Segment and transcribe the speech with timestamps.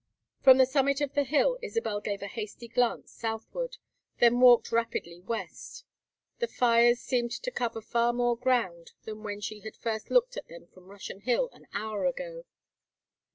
[0.41, 3.77] From the summit of the hill Isabel gave a hasty glance southward,
[4.17, 5.85] then walked rapidly west;
[6.39, 10.47] the fires seemed to cover far more ground than when she had first looked at
[10.47, 12.45] them from Russian Hill, an hour ago.